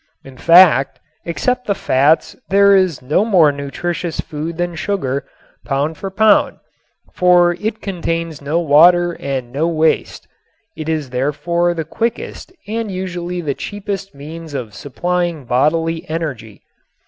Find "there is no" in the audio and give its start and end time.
2.49-3.23